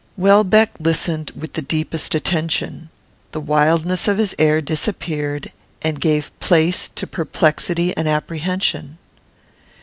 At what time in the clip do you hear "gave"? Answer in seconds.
6.01-6.31